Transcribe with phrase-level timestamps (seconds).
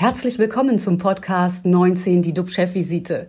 [0.00, 3.26] Herzlich willkommen zum Podcast 19, die DUB-Chefvisite.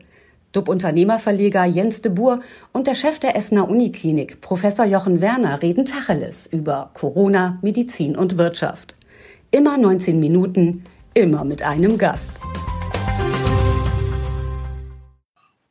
[0.51, 2.37] DUB-Unternehmerverleger Jens de Boer
[2.73, 8.38] und der Chef der Essener Uniklinik, Professor Jochen Werner, reden Tacheles über Corona, Medizin und
[8.38, 8.95] Wirtschaft.
[9.50, 10.84] Immer 19 Minuten,
[11.16, 12.40] immer mit einem Gast.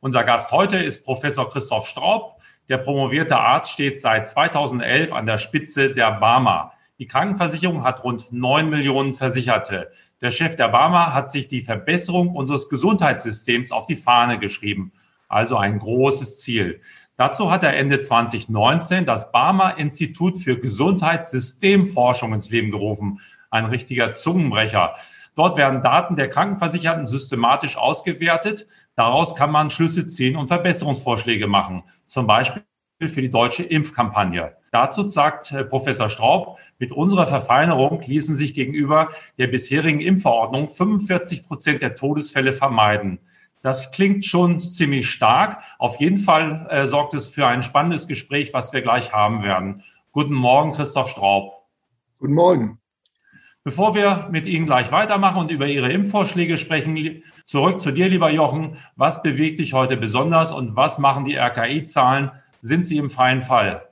[0.01, 2.41] Unser Gast heute ist Professor Christoph Straub.
[2.67, 6.73] Der promovierte Arzt steht seit 2011 an der Spitze der BAMA.
[6.99, 9.89] Die Krankenversicherung hat rund 9 Millionen Versicherte.
[10.21, 14.91] Der Chef der BAMA hat sich die Verbesserung unseres Gesundheitssystems auf die Fahne geschrieben.
[15.29, 16.81] Also ein großes Ziel.
[17.15, 23.21] Dazu hat er Ende 2019 das BAMA Institut für Gesundheitssystemforschung ins Leben gerufen.
[23.49, 24.95] Ein richtiger Zungenbrecher.
[25.35, 28.65] Dort werden Daten der Krankenversicherten systematisch ausgewertet.
[28.95, 31.83] Daraus kann man Schlüsse ziehen und Verbesserungsvorschläge machen.
[32.07, 32.63] Zum Beispiel
[33.07, 34.58] für die deutsche Impfkampagne.
[34.71, 41.47] Dazu sagt äh, Professor Straub, mit unserer Verfeinerung ließen sich gegenüber der bisherigen Impfverordnung 45
[41.47, 43.19] Prozent der Todesfälle vermeiden.
[43.61, 45.61] Das klingt schon ziemlich stark.
[45.79, 49.83] Auf jeden Fall äh, sorgt es für ein spannendes Gespräch, was wir gleich haben werden.
[50.11, 51.65] Guten Morgen, Christoph Straub.
[52.19, 52.79] Guten Morgen.
[53.65, 58.31] Bevor wir mit Ihnen gleich weitermachen und über Ihre Impfvorschläge sprechen, zurück zu dir, lieber
[58.31, 58.77] Jochen.
[58.95, 63.88] Was bewegt dich heute besonders und was machen die RKI-Zahlen sind Sie im freien Fall?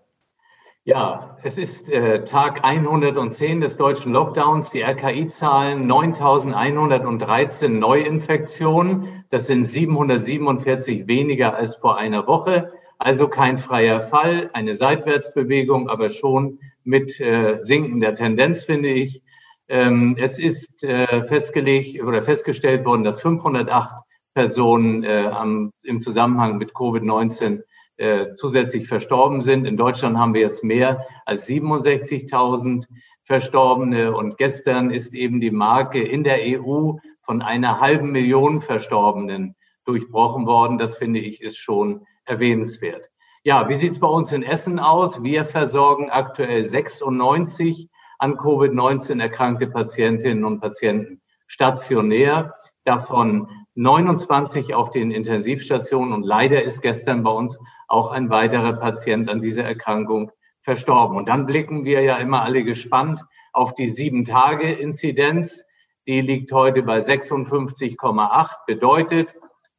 [0.88, 4.70] Ja, es ist äh, Tag 110 des deutschen Lockdowns.
[4.70, 9.26] Die RKI-Zahlen 9.113 Neuinfektionen.
[9.30, 12.72] Das sind 747 weniger als vor einer Woche.
[13.00, 19.22] Also kein freier Fall, eine Seitwärtsbewegung, aber schon mit äh, sinkender Tendenz, finde ich.
[19.68, 26.58] Ähm, es ist äh, festgelegt oder festgestellt worden, dass 508 Personen äh, am, im Zusammenhang
[26.58, 27.64] mit Covid-19
[27.98, 29.66] äh, zusätzlich verstorben sind.
[29.66, 32.86] In Deutschland haben wir jetzt mehr als 67.000
[33.24, 39.56] Verstorbene und gestern ist eben die Marke in der EU von einer halben Million Verstorbenen
[39.84, 40.78] durchbrochen worden.
[40.78, 43.10] Das finde ich ist schon erwähnenswert.
[43.44, 45.24] Ja, wie sieht's bei uns in Essen aus?
[45.24, 55.12] Wir versorgen aktuell 96 an Covid-19 erkrankte Patientinnen und Patienten stationär, davon 29 auf den
[55.12, 60.32] Intensivstationen und leider ist gestern bei uns auch ein weiterer Patient an dieser Erkrankung
[60.64, 61.16] verstorben.
[61.16, 63.24] Und dann blicken wir ja immer alle gespannt
[63.54, 65.64] auf die Sieben-Tage-Inzidenz.
[66.08, 69.36] Die liegt heute bei 56,8, bedeutet,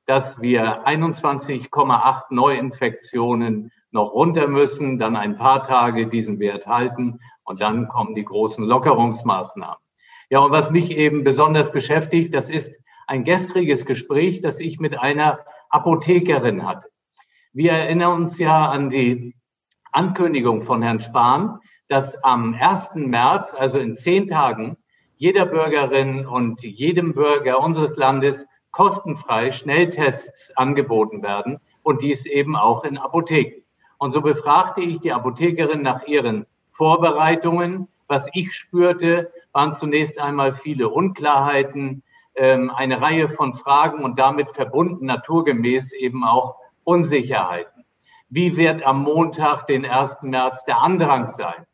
[0.07, 7.61] dass wir 21,8 Neuinfektionen noch runter müssen, dann ein paar Tage diesen Wert halten und
[7.61, 9.79] dann kommen die großen Lockerungsmaßnahmen.
[10.31, 12.77] Ja, und was mich eben besonders beschäftigt, das ist
[13.09, 16.89] ein gestriges Gespräch, das ich mit einer Apothekerin hatte.
[17.53, 19.35] Wir erinnern uns ja an die
[19.93, 21.59] Ankündigung von Herrn Spahn,
[21.89, 22.91] dass am 1.
[22.95, 24.77] März, also in zehn Tagen,
[25.17, 32.85] jeder Bürgerin und jedem Bürger unseres Landes kostenfrei Schnelltests angeboten werden und dies eben auch
[32.85, 33.63] in Apotheken.
[33.97, 37.89] Und so befragte ich die Apothekerin nach ihren Vorbereitungen.
[38.07, 42.03] Was ich spürte, waren zunächst einmal viele Unklarheiten,
[42.39, 47.85] eine Reihe von Fragen und damit verbunden naturgemäß eben auch Unsicherheiten.
[48.31, 50.19] Wie wird am Montag, den 1.
[50.23, 51.67] März, der Andrang sein?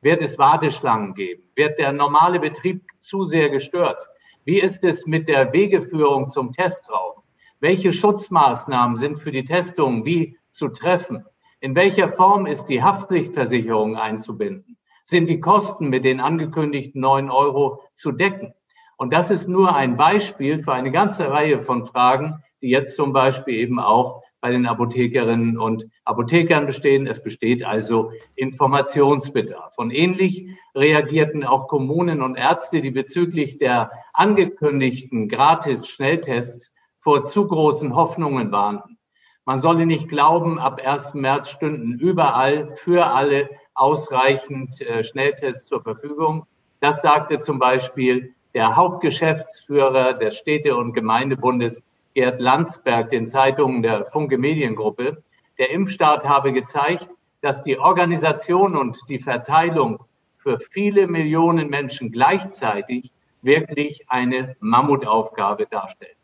[0.00, 1.44] Wird es Warteschlangen geben?
[1.54, 4.08] Wird der normale Betrieb zu sehr gestört?
[4.44, 7.22] Wie ist es mit der Wegeführung zum Testraum?
[7.60, 11.24] Welche Schutzmaßnahmen sind für die Testung wie zu treffen?
[11.60, 14.76] In welcher Form ist die Haftpflichtversicherung einzubinden?
[15.04, 18.54] Sind die Kosten mit den angekündigten neun Euro zu decken?
[19.02, 23.12] Und das ist nur ein Beispiel für eine ganze Reihe von Fragen, die jetzt zum
[23.12, 27.08] Beispiel eben auch bei den Apothekerinnen und Apothekern bestehen.
[27.08, 29.76] Es besteht also Informationsbedarf.
[29.76, 30.46] Und ähnlich
[30.76, 38.98] reagierten auch Kommunen und Ärzte, die bezüglich der angekündigten Gratis-Schnelltests vor zu großen Hoffnungen warnten.
[39.44, 41.14] Man solle nicht glauben, ab 1.
[41.14, 46.46] März stünden überall für alle ausreichend äh, Schnelltests zur Verfügung.
[46.78, 51.82] Das sagte zum Beispiel der Hauptgeschäftsführer des Städte- und Gemeindebundes
[52.14, 55.22] Gerd Landsberg den Zeitungen der Funke Mediengruppe,
[55.58, 57.08] der Impfstart habe gezeigt,
[57.40, 60.04] dass die Organisation und die Verteilung
[60.34, 63.10] für viele Millionen Menschen gleichzeitig
[63.40, 66.16] wirklich eine Mammutaufgabe darstellt.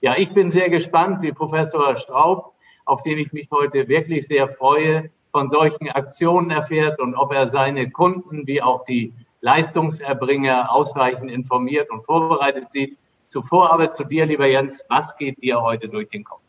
[0.00, 2.54] Ja, ich bin sehr gespannt, wie Professor Straub,
[2.84, 7.46] auf den ich mich heute wirklich sehr freue, von solchen Aktionen erfährt und ob er
[7.46, 9.12] seine Kunden wie auch die
[9.46, 12.96] Leistungserbringer ausreichend informiert und vorbereitet sieht.
[13.26, 16.42] Zuvor aber zu dir, lieber Jens, was geht dir heute durch den Kopf?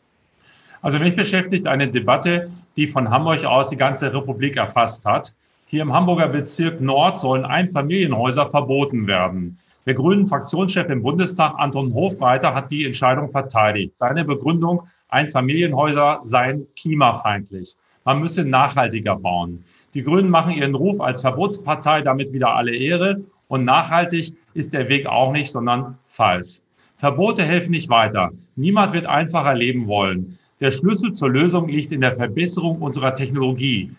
[0.82, 5.32] Also mich beschäftigt eine Debatte, die von Hamburg aus die ganze Republik erfasst hat.
[5.66, 9.58] Hier im Hamburger Bezirk Nord sollen Einfamilienhäuser verboten werden.
[9.86, 13.96] Der grünen Fraktionschef im Bundestag, Anton Hofreiter, hat die Entscheidung verteidigt.
[13.96, 17.76] Seine Begründung, Einfamilienhäuser seien klimafeindlich.
[18.08, 19.64] Man müsse nachhaltiger bauen.
[19.92, 23.20] Die Grünen machen ihren Ruf als Verbotspartei damit wieder alle Ehre.
[23.48, 26.60] Und nachhaltig ist der Weg auch nicht, sondern falsch.
[26.96, 28.30] Verbote helfen nicht weiter.
[28.56, 30.38] Niemand wird einfacher leben wollen.
[30.58, 33.90] Der Schlüssel zur Lösung liegt in der Verbesserung unserer Technologie.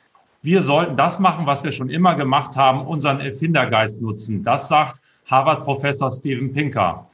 [0.41, 4.41] Wir sollten das machen, was wir schon immer gemacht haben, unseren Erfindergeist nutzen.
[4.41, 7.07] Das sagt Harvard-Professor Steven Pinker.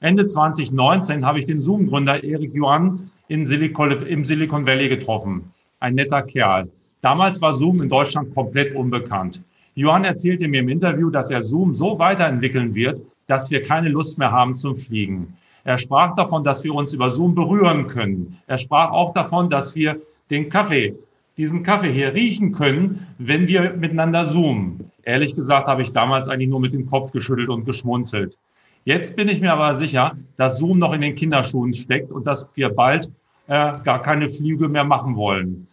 [0.00, 5.44] Ende 2019 habe ich den Zoom-Gründer Eric Yuan im Silicon, im Silicon Valley getroffen.
[5.80, 6.68] Ein netter Kerl.
[7.00, 9.40] Damals war Zoom in Deutschland komplett unbekannt.
[9.74, 14.18] Johann erzählte mir im Interview, dass er Zoom so weiterentwickeln wird, dass wir keine Lust
[14.18, 15.36] mehr haben zum Fliegen.
[15.62, 18.36] Er sprach davon, dass wir uns über Zoom berühren können.
[18.48, 20.96] Er sprach auch davon, dass wir den Kaffee,
[21.36, 24.84] diesen Kaffee hier riechen können, wenn wir miteinander zoomen.
[25.04, 28.36] Ehrlich gesagt habe ich damals eigentlich nur mit dem Kopf geschüttelt und geschmunzelt.
[28.84, 32.50] Jetzt bin ich mir aber sicher, dass Zoom noch in den Kinderschuhen steckt und dass
[32.56, 33.12] wir bald
[33.46, 35.67] äh, gar keine Flüge mehr machen wollen.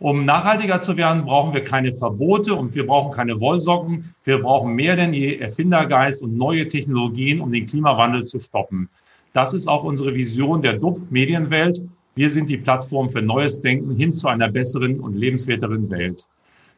[0.00, 4.14] Um nachhaltiger zu werden, brauchen wir keine Verbote und wir brauchen keine Wollsocken.
[4.22, 8.88] Wir brauchen mehr denn je Erfindergeist und neue Technologien, um den Klimawandel zu stoppen.
[9.32, 11.82] Das ist auch unsere Vision der DUB Medienwelt.
[12.14, 16.28] Wir sind die Plattform für neues Denken hin zu einer besseren und lebenswerteren Welt.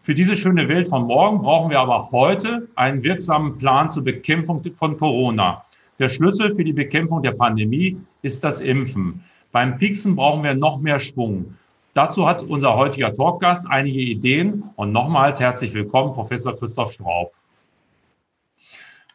[0.00, 4.62] Für diese schöne Welt von morgen brauchen wir aber heute einen wirksamen Plan zur Bekämpfung
[4.76, 5.62] von Corona.
[5.98, 9.22] Der Schlüssel für die Bekämpfung der Pandemie ist das Impfen.
[9.52, 11.54] Beim Pieksen brauchen wir noch mehr Schwung.
[12.00, 17.34] Dazu hat unser heutiger Talkgast einige Ideen und nochmals herzlich willkommen, Professor Christoph Straub.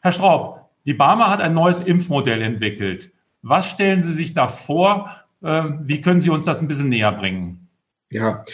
[0.04, 3.12] Herr Straub, die Barmer hat ein neues Impfmodell entwickelt.
[3.42, 5.10] Was stellen Sie sich da vor?
[5.44, 7.70] Ähm, wie können Sie uns das ein bisschen näher bringen?
[8.12, 8.46] Ja,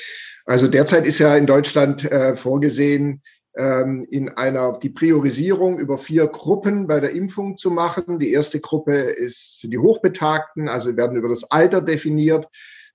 [0.45, 3.22] also derzeit ist ja in Deutschland äh, vorgesehen,
[3.57, 8.18] ähm, in einer die Priorisierung über vier Gruppen bei der Impfung zu machen.
[8.18, 12.48] Die erste Gruppe ist die Hochbetagten, also werden über das Alter definiert.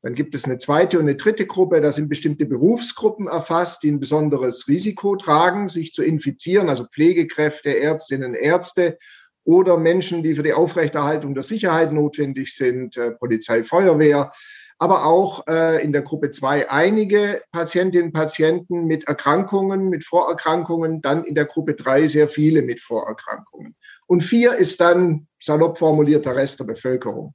[0.06, 3.90] Dann gibt es eine zweite und eine dritte Gruppe, da sind bestimmte Berufsgruppen erfasst, die
[3.90, 8.98] ein besonderes Risiko tragen, sich zu infizieren, also Pflegekräfte, Ärztinnen, Ärzte
[9.42, 14.30] oder Menschen, die für die Aufrechterhaltung der Sicherheit notwendig sind, äh, Polizei, Feuerwehr,
[14.78, 21.02] aber auch äh, in der Gruppe zwei einige Patientinnen und Patienten mit Erkrankungen, mit Vorerkrankungen,
[21.02, 23.74] dann in der Gruppe drei sehr viele mit Vorerkrankungen.
[24.06, 27.34] Und vier ist dann salopp formuliert der Rest der Bevölkerung.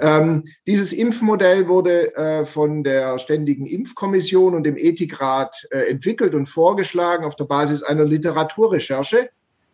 [0.00, 6.46] Ähm, dieses Impfmodell wurde äh, von der Ständigen Impfkommission und dem Ethikrat äh, entwickelt und
[6.46, 9.30] vorgeschlagen auf der Basis einer Literaturrecherche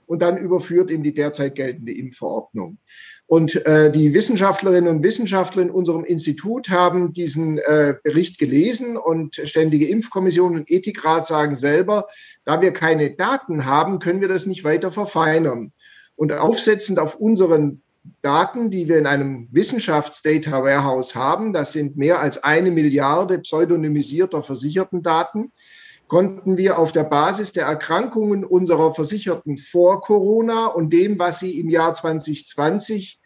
[0.06, 2.78] und dann überführt in die derzeit geltende Impfverordnung.
[3.26, 9.36] Und äh, die Wissenschaftlerinnen und Wissenschaftler in unserem Institut haben diesen äh, Bericht gelesen und
[9.44, 12.08] Ständige Impfkommission und Ethikrat sagen selber,
[12.46, 15.72] da wir keine Daten haben, können wir das nicht weiter verfeinern.
[16.16, 17.82] Und aufsetzend auf unseren
[18.22, 24.42] Daten, die wir in einem Wissenschaftsdata Warehouse haben, das sind mehr als eine Milliarde pseudonymisierter
[24.42, 25.52] versicherten Daten,
[26.08, 31.58] konnten wir auf der Basis der Erkrankungen unserer Versicherten vor Corona und dem, was sie
[31.60, 33.20] im Jahr 2020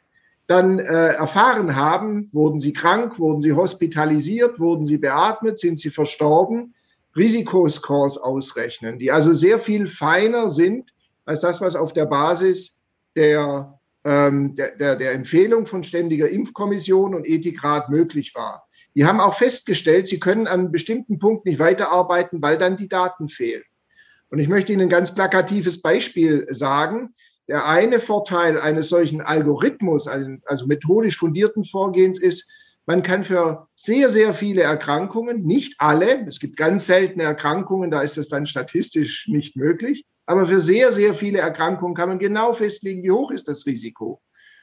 [0.48, 5.90] dann äh, erfahren haben, wurden sie krank, wurden sie hospitalisiert, wurden sie beatmet, sind sie
[5.90, 6.74] verstorben,
[7.16, 10.92] Risikoscores ausrechnen, die also sehr viel feiner sind
[11.24, 12.82] als das, was auf der Basis
[13.14, 18.66] der ähm, der, der, der Empfehlung von ständiger Impfkommission und Ethikrat möglich war.
[18.94, 22.88] Die haben auch festgestellt, sie können an einem bestimmten Punkt nicht weiterarbeiten, weil dann die
[22.88, 23.62] Daten fehlen.
[24.30, 27.14] Und ich möchte Ihnen ein ganz plakatives Beispiel sagen.
[27.48, 32.50] Der eine Vorteil eines solchen Algorithmus, also methodisch fundierten Vorgehens ist,
[32.86, 38.02] man kann für sehr, sehr viele Erkrankungen, nicht alle, es gibt ganz seltene Erkrankungen, da
[38.02, 42.54] ist es dann statistisch nicht möglich, aber für sehr, sehr viele Erkrankungen kann man genau
[42.54, 44.22] festlegen, wie hoch ist das Risiko.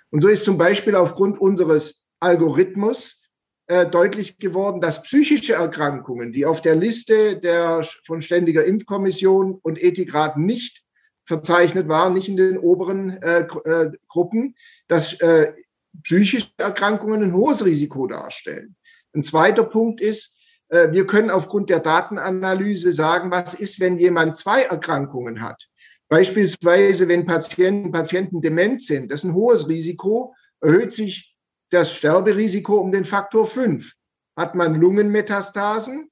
[0.10, 3.24] Und so ist zum Beispiel aufgrund unseres Algorithmus
[3.68, 9.82] äh, deutlich geworden, dass psychische Erkrankungen, die auf der Liste der von ständiger Impfkommission und
[9.82, 10.84] Ethikrat nicht
[11.26, 14.56] verzeichnet waren, nicht in den oberen äh, äh, Gruppen,
[14.88, 15.54] dass äh,
[16.02, 18.76] psychische Erkrankungen ein hohes Risiko darstellen.
[19.14, 20.39] Ein zweiter Punkt ist,
[20.70, 25.68] wir können aufgrund der Datenanalyse sagen, was ist, wenn jemand zwei Erkrankungen hat.
[26.10, 31.36] Beispielsweise, wenn Patienten, Patienten dement sind, das ist ein hohes Risiko, erhöht sich
[31.72, 33.94] das Sterberisiko um den Faktor fünf.
[34.36, 36.10] Hat man Lungenmetastasen,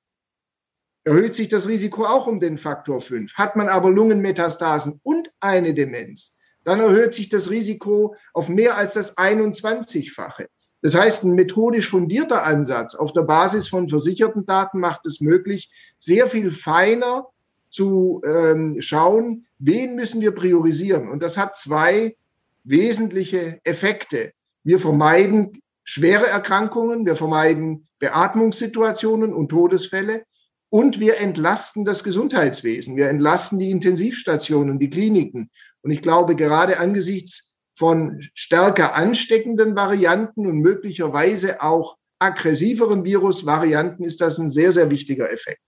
[1.03, 3.33] erhöht sich das Risiko auch um den Faktor fünf.
[3.33, 8.93] Hat man aber Lungenmetastasen und eine Demenz, dann erhöht sich das Risiko auf mehr als
[8.93, 10.47] das 21-fache.
[10.81, 15.71] Das heißt, ein methodisch fundierter Ansatz auf der Basis von versicherten Daten macht es möglich,
[15.99, 17.27] sehr viel feiner
[17.69, 21.09] zu ähm, schauen, wen müssen wir priorisieren.
[21.09, 22.15] Und das hat zwei
[22.63, 24.33] wesentliche Effekte.
[24.63, 30.23] Wir vermeiden schwere Erkrankungen, wir vermeiden Beatmungssituationen und Todesfälle
[30.69, 32.97] und wir entlasten das Gesundheitswesen.
[32.97, 35.49] Wir entlasten die Intensivstationen, die Kliniken.
[35.81, 37.46] Und ich glaube, gerade angesichts
[37.77, 45.31] von stärker ansteckenden Varianten und möglicherweise auch aggressiveren Virusvarianten ist das ein sehr, sehr wichtiger
[45.31, 45.61] Effekt.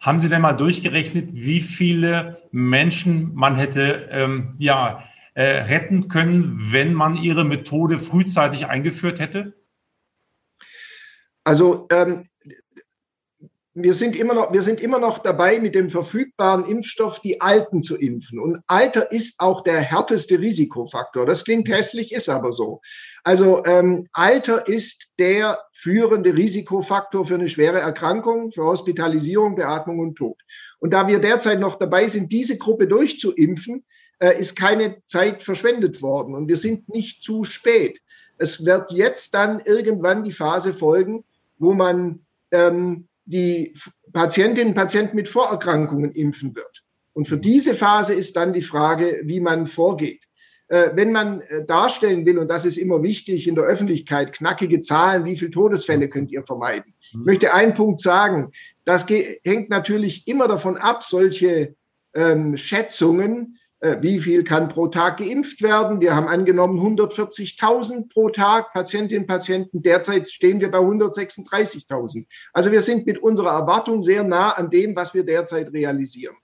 [0.00, 5.04] Haben Sie denn mal durchgerechnet, wie viele Menschen man hätte ähm, ja,
[5.34, 9.54] äh, retten können, wenn man Ihre Methode frühzeitig eingeführt hätte?
[11.44, 12.28] Also ähm,
[13.76, 17.82] wir sind immer noch, wir sind immer noch dabei, mit dem verfügbaren Impfstoff die Alten
[17.82, 18.38] zu impfen.
[18.38, 21.26] Und Alter ist auch der härteste Risikofaktor.
[21.26, 22.80] Das klingt hässlich, ist aber so.
[23.24, 30.14] Also ähm, Alter ist der führende Risikofaktor für eine schwere Erkrankung, für Hospitalisierung, Beatmung und
[30.14, 30.40] Tod.
[30.78, 33.84] Und da wir derzeit noch dabei sind, diese Gruppe durchzuimpfen,
[34.20, 36.36] äh, ist keine Zeit verschwendet worden.
[36.36, 37.98] Und wir sind nicht zu spät.
[38.38, 41.24] Es wird jetzt dann irgendwann die Phase folgen,
[41.58, 42.20] wo man
[42.52, 43.74] ähm, die
[44.12, 46.84] Patientinnen und Patienten mit Vorerkrankungen impfen wird.
[47.12, 50.24] Und für diese Phase ist dann die Frage, wie man vorgeht.
[50.68, 54.80] Äh, wenn man äh, darstellen will, und das ist immer wichtig in der Öffentlichkeit, knackige
[54.80, 56.94] Zahlen, wie viele Todesfälle könnt ihr vermeiden?
[56.98, 57.24] Ich mhm.
[57.24, 58.50] möchte einen Punkt sagen.
[58.84, 61.74] Das hängt natürlich immer davon ab, solche
[62.14, 63.58] ähm, Schätzungen,
[64.00, 66.00] wie viel kann pro Tag geimpft werden.
[66.00, 69.82] Wir haben angenommen 140.000 pro Tag Patientinnen und Patienten.
[69.82, 72.26] Derzeit stehen wir bei 136.000.
[72.52, 76.36] Also wir sind mit unserer Erwartung sehr nah an dem, was wir derzeit realisieren.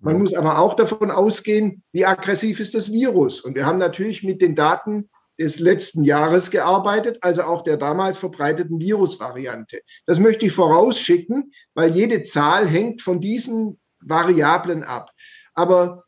[0.00, 3.40] Man muss aber auch davon ausgehen, wie aggressiv ist das Virus.
[3.40, 8.16] Und wir haben natürlich mit den Daten des letzten Jahres gearbeitet, also auch der damals
[8.16, 9.80] verbreiteten Virusvariante.
[10.06, 15.10] Das möchte ich vorausschicken, weil jede Zahl hängt von diesen Variablen ab.
[15.58, 16.04] Aber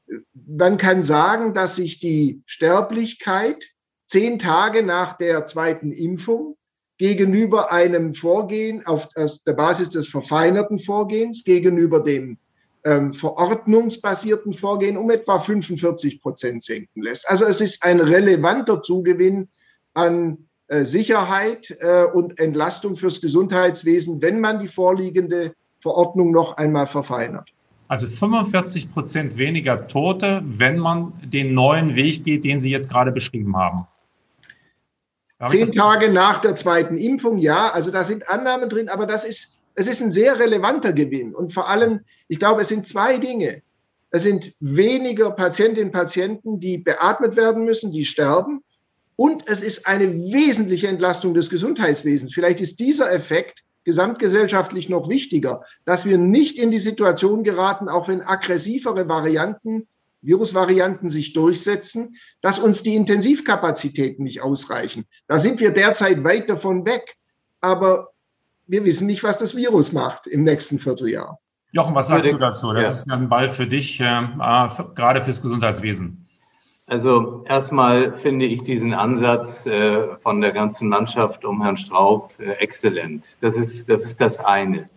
[0.47, 3.67] man kann sagen, dass sich die Sterblichkeit
[4.07, 6.57] zehn Tage nach der zweiten Impfung
[6.99, 12.39] gegenüber einem Vorgehen auf der Basis des verfeinerten Vorgehens, gegenüber dem
[12.85, 17.29] ähm, verordnungsbasierten Vorgehen um etwa 45 Prozent senken lässt.
[17.29, 19.49] Also es ist ein relevanter Zugewinn
[19.95, 26.87] an äh, Sicherheit äh, und Entlastung fürs Gesundheitswesen, wenn man die vorliegende Verordnung noch einmal
[26.87, 27.51] verfeinert.
[27.91, 33.11] Also 45 Prozent weniger Tote, wenn man den neuen Weg geht, den Sie jetzt gerade
[33.11, 33.85] beschrieben haben.
[35.49, 37.73] Zehn Tage nach der zweiten Impfung, ja.
[37.73, 41.35] Also da sind Annahmen drin, aber das ist, es ist ein sehr relevanter Gewinn.
[41.35, 43.61] Und vor allem, ich glaube, es sind zwei Dinge.
[44.13, 48.63] Es sind weniger Patientinnen und Patienten, die beatmet werden müssen, die sterben.
[49.17, 52.33] Und es ist eine wesentliche Entlastung des Gesundheitswesens.
[52.33, 58.09] Vielleicht ist dieser Effekt gesamtgesellschaftlich noch wichtiger, dass wir nicht in die Situation geraten, auch
[58.09, 59.87] wenn aggressivere Varianten,
[60.23, 65.07] Virusvarianten sich durchsetzen, dass uns die Intensivkapazitäten nicht ausreichen.
[65.27, 67.17] Da sind wir derzeit weit davon weg.
[67.61, 68.11] Aber
[68.67, 71.39] wir wissen nicht, was das Virus macht im nächsten Vierteljahr.
[71.73, 72.73] Jochen, was sagst du dazu?
[72.73, 72.91] Das ja.
[72.91, 74.29] ist ein Ball für dich, äh,
[74.95, 76.27] gerade fürs Gesundheitswesen.
[76.91, 82.55] Also erstmal finde ich diesen Ansatz äh, von der ganzen Mannschaft um Herrn Straub äh,
[82.55, 83.39] exzellent.
[83.41, 84.91] Das ist, das ist das eine.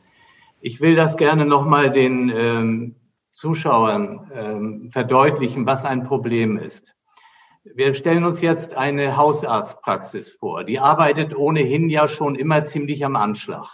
[0.59, 2.95] Ich will das gerne nochmal den ähm,
[3.29, 6.95] Zuschauern ähm, verdeutlichen, was ein Problem ist.
[7.63, 10.63] Wir stellen uns jetzt eine Hausarztpraxis vor.
[10.63, 13.69] Die arbeitet ohnehin ja schon immer ziemlich am Anschlag.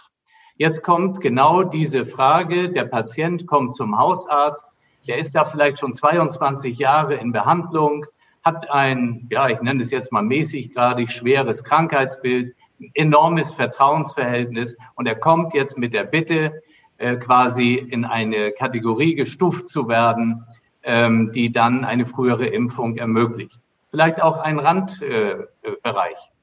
[0.56, 4.66] Jetzt kommt genau diese Frage, der Patient kommt zum Hausarzt,
[5.06, 8.06] der ist da vielleicht schon 22 Jahre in Behandlung,
[8.42, 12.54] hat ein, ja, ich nenne es jetzt mal mäßiggradig schweres Krankheitsbild,
[12.94, 16.62] enormes Vertrauensverhältnis und er kommt jetzt mit der Bitte,
[16.98, 20.44] äh, quasi in eine Kategorie gestuft zu werden,
[20.82, 23.60] ähm, die dann eine frühere Impfung ermöglicht.
[23.90, 25.48] Vielleicht auch ein Randbereich.
[25.82, 26.40] Äh,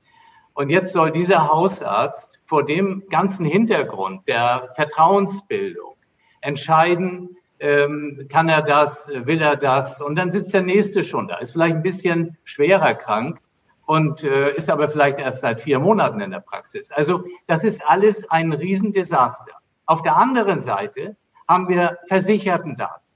[0.54, 5.96] und jetzt soll dieser Hausarzt vor dem ganzen Hintergrund der Vertrauensbildung
[6.42, 10.02] entscheiden, ähm, kann er das, will er das?
[10.02, 13.42] Und dann sitzt der Nächste schon da, ist vielleicht ein bisschen schwerer krank
[13.86, 16.92] und äh, ist aber vielleicht erst seit vier Monaten in der Praxis.
[16.92, 19.54] Also das ist alles ein Riesendesaster.
[19.86, 21.16] Auf der anderen Seite
[21.48, 23.08] haben wir Versichertendaten.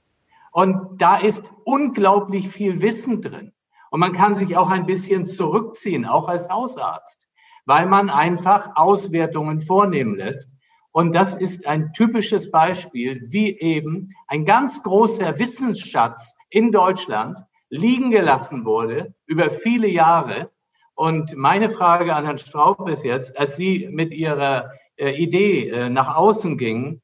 [0.50, 3.52] Und da ist unglaublich viel Wissen drin.
[3.90, 7.28] Und man kann sich auch ein bisschen zurückziehen, auch als Hausarzt,
[7.66, 10.54] weil man einfach Auswertungen vornehmen lässt
[10.92, 17.38] und das ist ein typisches Beispiel, wie eben ein ganz großer Wissensschatz in Deutschland
[17.70, 20.50] liegen gelassen wurde über viele Jahre.
[20.94, 25.88] Und meine Frage an Herrn Straub ist jetzt, als Sie mit Ihrer äh, Idee äh,
[25.88, 27.00] nach außen gingen,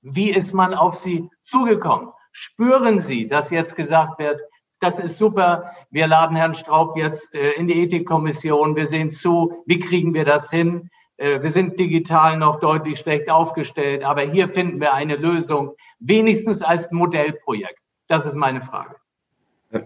[0.00, 2.08] wie ist man auf Sie zugekommen?
[2.32, 4.40] Spüren Sie, dass jetzt gesagt wird,
[4.80, 5.72] das ist super.
[5.90, 8.76] Wir laden Herrn Straub jetzt äh, in die Ethikkommission.
[8.76, 10.88] Wir sehen zu, wie kriegen wir das hin?
[11.18, 16.62] Äh, wir sind digital noch deutlich schlecht aufgestellt, aber hier finden wir eine Lösung, wenigstens
[16.62, 17.80] als Modellprojekt.
[18.06, 18.96] Das ist meine Frage.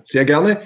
[0.05, 0.63] Sehr gerne.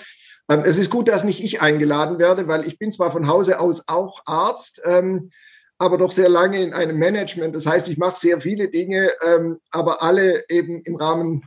[0.51, 3.61] Ähm, es ist gut, dass nicht ich eingeladen werde, weil ich bin zwar von Hause
[3.61, 5.31] aus auch Arzt, ähm,
[5.79, 7.55] aber doch sehr lange in einem Management.
[7.55, 11.45] Das heißt, ich mache sehr viele Dinge, ähm, aber alle eben im Rahmen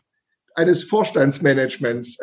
[0.55, 2.17] eines Vorstandsmanagements.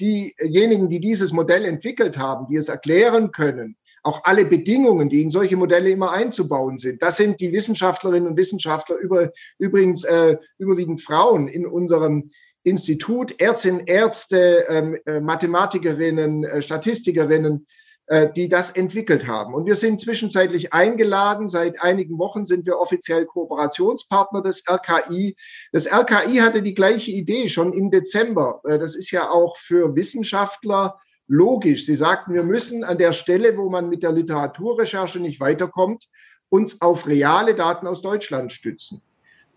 [0.00, 5.30] Diejenigen, die dieses Modell entwickelt haben, die es erklären können, auch alle Bedingungen, die in
[5.30, 7.02] solche Modelle immer einzubauen sind.
[7.02, 12.30] Das sind die Wissenschaftlerinnen und Wissenschaftler, über, übrigens äh, überwiegend Frauen in unserem
[12.64, 17.66] Institut, Ärztinnen, Ärzte, ähm, äh, Mathematikerinnen, äh, Statistikerinnen,
[18.06, 19.54] äh, die das entwickelt haben.
[19.54, 21.48] Und wir sind zwischenzeitlich eingeladen.
[21.48, 25.36] Seit einigen Wochen sind wir offiziell Kooperationspartner des RKI.
[25.72, 28.60] Das RKI hatte die gleiche Idee schon im Dezember.
[28.64, 30.98] Äh, das ist ja auch für Wissenschaftler
[31.28, 31.86] logisch.
[31.86, 36.08] Sie sagten, wir müssen an der Stelle, wo man mit der Literaturrecherche nicht weiterkommt,
[36.48, 39.00] uns auf reale Daten aus Deutschland stützen.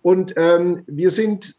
[0.01, 1.55] Und ähm, wir sind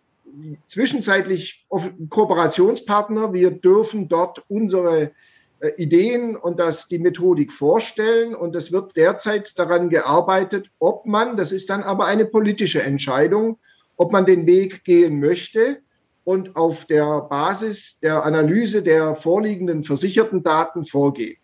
[0.67, 1.67] zwischenzeitlich
[2.09, 3.33] Kooperationspartner.
[3.33, 5.13] Wir dürfen dort unsere
[5.61, 8.35] äh, Ideen und das, die Methodik vorstellen.
[8.35, 13.59] Und es wird derzeit daran gearbeitet, ob man, das ist dann aber eine politische Entscheidung,
[13.97, 15.81] ob man den Weg gehen möchte
[16.27, 21.39] und auf der Basis der Analyse der vorliegenden versicherten Daten vorgeht.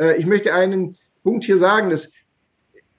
[0.00, 2.12] Äh, ich möchte einen Punkt hier sagen, das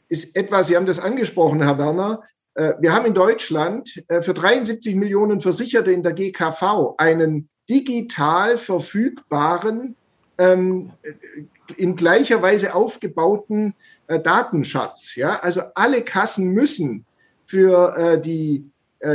[0.09, 2.21] ist etwas, Sie haben das angesprochen, Herr Werner,
[2.53, 8.59] äh, wir haben in Deutschland äh, für 73 Millionen Versicherte in der GKV einen digital
[8.59, 9.95] verfügbaren,
[10.37, 10.91] ähm,
[11.77, 13.73] in gleicher Weise aufgebauten
[14.07, 15.15] Datenschatz.
[15.15, 15.39] Ja?
[15.39, 17.05] Also alle Kassen müssen
[17.45, 18.69] für die,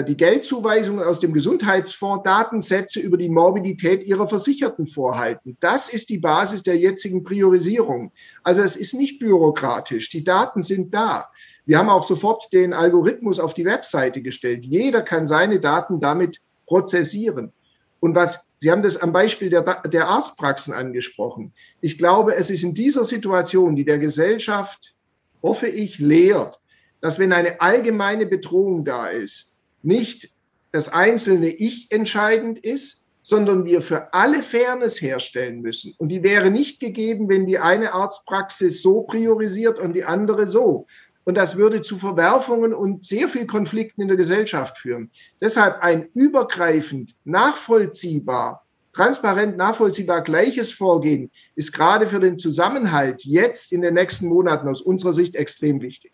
[0.06, 5.56] die Geldzuweisungen aus dem Gesundheitsfonds Datensätze über die Morbidität ihrer Versicherten vorhalten.
[5.60, 8.12] Das ist die Basis der jetzigen Priorisierung.
[8.42, 10.10] Also es ist nicht bürokratisch.
[10.10, 11.30] Die Daten sind da.
[11.64, 14.64] Wir haben auch sofort den Algorithmus auf die Webseite gestellt.
[14.64, 17.52] Jeder kann seine Daten damit prozessieren.
[18.00, 21.52] Und was, Sie haben das am Beispiel der, der Arztpraxen angesprochen.
[21.80, 24.94] Ich glaube, es ist in dieser Situation, die der Gesellschaft,
[25.42, 26.60] hoffe ich, lehrt,
[27.00, 30.30] dass wenn eine allgemeine Bedrohung da ist, nicht
[30.72, 35.94] das einzelne Ich entscheidend ist, sondern wir für alle Fairness herstellen müssen.
[35.98, 40.86] Und die wäre nicht gegeben, wenn die eine Arztpraxis so priorisiert und die andere so,
[41.28, 45.10] und das würde zu Verwerfungen und sehr viel Konflikten in der Gesellschaft führen.
[45.42, 48.64] Deshalb ein übergreifend, nachvollziehbar,
[48.94, 54.80] transparent, nachvollziehbar gleiches Vorgehen ist gerade für den Zusammenhalt jetzt in den nächsten Monaten aus
[54.80, 56.12] unserer Sicht extrem wichtig.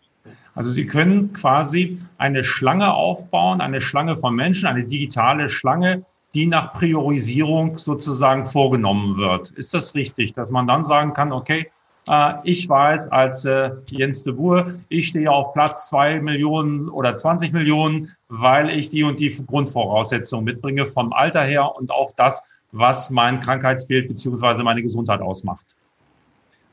[0.55, 6.47] Also Sie können quasi eine Schlange aufbauen, eine Schlange von Menschen, eine digitale Schlange, die
[6.47, 9.51] nach Priorisierung sozusagen vorgenommen wird.
[9.51, 11.69] Ist das richtig, dass man dann sagen kann, okay,
[12.07, 17.15] äh, ich weiß als äh, Jens de Boer, ich stehe auf Platz zwei Millionen oder
[17.15, 22.43] 20 Millionen, weil ich die und die Grundvoraussetzungen mitbringe vom Alter her und auch das,
[22.71, 25.65] was mein Krankheitsbild beziehungsweise meine Gesundheit ausmacht.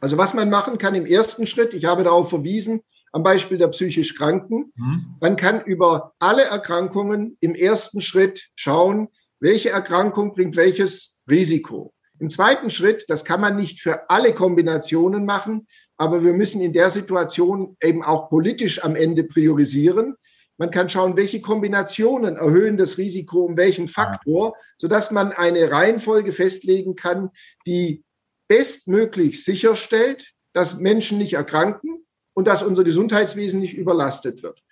[0.00, 3.68] Also was man machen kann im ersten Schritt, ich habe darauf verwiesen, am Beispiel der
[3.68, 5.16] psychisch Kranken, mhm.
[5.20, 11.92] man kann über alle Erkrankungen im ersten Schritt schauen, welche Erkrankung bringt welches Risiko.
[12.18, 16.72] Im zweiten Schritt, das kann man nicht für alle Kombinationen machen, aber wir müssen in
[16.72, 20.14] der Situation eben auch politisch am Ende priorisieren.
[20.56, 26.32] Man kann schauen, welche Kombinationen erhöhen das Risiko um welchen Faktor, sodass man eine Reihenfolge
[26.32, 27.30] festlegen kann,
[27.66, 28.04] die
[28.48, 34.62] bestmöglich sicherstellt, dass Menschen nicht erkranken und dass unser Gesundheitswesen nicht überlastet wird.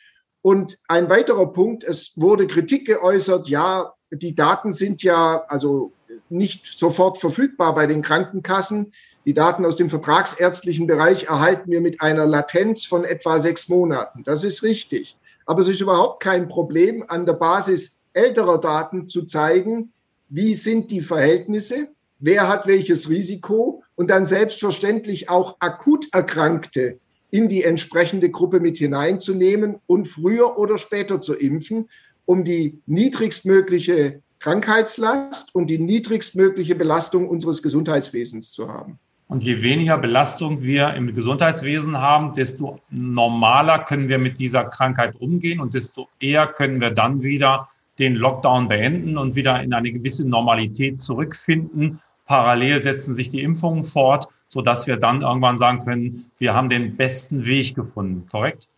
[0.42, 5.92] Und ein weiterer Punkt, es wurde Kritik geäußert, ja, die Daten sind ja, also
[6.29, 8.92] nicht sofort verfügbar bei den Krankenkassen.
[9.27, 14.25] Die Daten aus dem vertragsärztlichen Bereich erhalten wir mit einer Latenz von etwa sechs Monaten.
[14.25, 15.18] Das ist richtig.
[15.44, 19.92] Aber es ist überhaupt kein Problem, an der Basis älterer Daten zu zeigen,
[20.29, 26.99] wie sind die Verhältnisse, wer hat welches Risiko und dann selbstverständlich auch akut Erkrankte
[27.30, 31.88] in die entsprechende Gruppe mit hineinzunehmen und früher oder später zu impfen,
[32.26, 38.98] um die niedrigstmögliche Krankheitslast und die niedrigstmögliche Belastung unseres Gesundheitswesens zu haben.
[39.28, 45.14] Und je weniger Belastung wir im Gesundheitswesen haben, desto normaler können wir mit dieser Krankheit
[45.20, 47.68] umgehen und desto eher können wir dann wieder
[48.00, 52.00] den Lockdown beenden und wieder in eine gewisse Normalität zurückfinden.
[52.26, 56.96] Parallel setzen sich die Impfungen fort, sodass wir dann irgendwann sagen können, wir haben den
[56.96, 58.26] besten Weg gefunden.
[58.30, 58.68] Korrekt?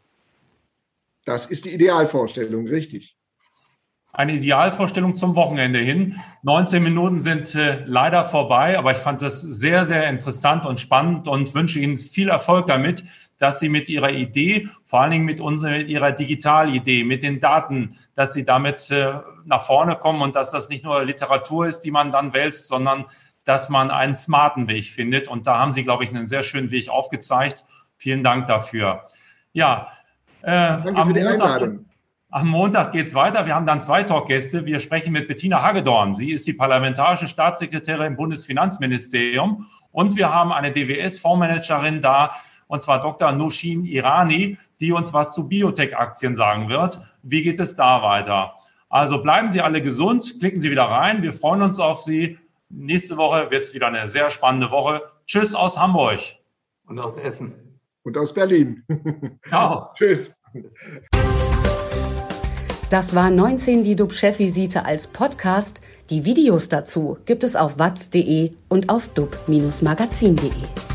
[1.25, 3.17] Das ist die Idealvorstellung, richtig.
[4.13, 6.21] eine Idealvorstellung zum Wochenende hin.
[6.43, 11.29] 19 Minuten sind äh, leider vorbei, aber ich fand das sehr, sehr interessant und spannend
[11.29, 13.05] und wünsche Ihnen viel Erfolg damit,
[13.39, 17.41] dass Sie mit Ihrer Idee, vor allen Dingen mit unserer, mit Ihrer Digitalidee, mit den
[17.41, 19.15] Daten, dass Sie damit äh,
[19.47, 23.07] nach vorne kommen und dass das nicht nur Literatur ist, die man dann wälzt, sondern
[23.45, 25.29] dass man einen smarten Weg findet.
[25.29, 27.65] Und da haben Sie, glaube ich, einen sehr schönen Weg aufgezeigt.
[27.97, 29.07] Vielen Dank dafür.
[29.53, 29.89] Ja,
[30.43, 31.71] äh, die Montag.
[32.35, 33.45] Am Montag geht es weiter.
[33.45, 34.65] Wir haben dann zwei Talkgäste.
[34.65, 36.15] Wir sprechen mit Bettina Hagedorn.
[36.15, 39.67] Sie ist die parlamentarische Staatssekretärin im Bundesfinanzministerium.
[39.91, 42.35] Und wir haben eine DWS-Fondsmanagerin da,
[42.69, 43.33] und zwar Dr.
[43.33, 46.99] Nushin Irani, die uns was zu Biotech-Aktien sagen wird.
[47.23, 48.55] Wie geht es da weiter?
[48.89, 51.23] Also bleiben Sie alle gesund, klicken Sie wieder rein.
[51.23, 52.39] Wir freuen uns auf Sie.
[52.75, 55.03] Nächste Woche wird es wieder eine sehr spannende Woche.
[55.27, 56.21] Tschüss aus Hamburg.
[56.87, 57.53] Und aus Essen.
[58.03, 58.83] Und aus Berlin.
[59.47, 59.91] Ciao.
[59.95, 60.33] Tschüss.
[62.89, 65.81] Das war 19 die DUB-Chefvisite als Podcast.
[66.09, 70.92] Die Videos dazu gibt es auf watz.de und auf dub-magazin.de.